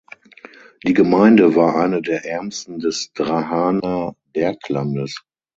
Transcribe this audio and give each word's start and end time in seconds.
Die 0.83 0.95
Gemeinde 0.95 1.55
war 1.55 1.75
eine 1.75 2.01
der 2.01 2.25
ärmsten 2.25 2.79
des 2.79 3.11
Drahaner 3.13 4.15
Berglandes. 4.33 5.23